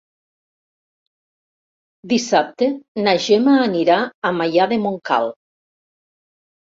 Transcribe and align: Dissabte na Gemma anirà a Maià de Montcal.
Dissabte 2.13 2.69
na 3.07 3.13
Gemma 3.25 3.53
anirà 3.65 3.97
a 4.31 4.31
Maià 4.39 4.65
de 4.73 4.81
Montcal. 4.87 5.29